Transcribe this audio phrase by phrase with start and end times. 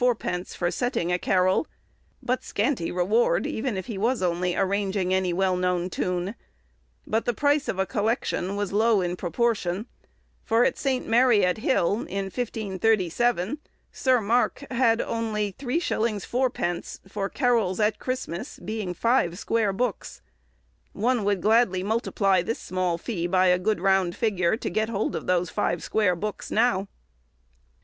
[0.57, 1.67] _for setting a carol;
[2.23, 6.33] but scanty reward, even if he was only arranging any well known tune;
[7.05, 9.85] but the price of a collection was low in proportion,
[10.43, 11.07] for at St.
[11.07, 13.59] Mary at Hill, in 1537,
[13.91, 20.23] Sir Mark had only 3_s._ 4_d._ for 'Carolls for Christmas,' being five square books.
[20.93, 25.15] One would gladly multiply this small fee by a good round figure, to get hold
[25.15, 26.87] of these five square books now.